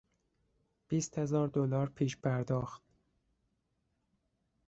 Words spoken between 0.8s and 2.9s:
بیستهزار دلار پیش پرداخت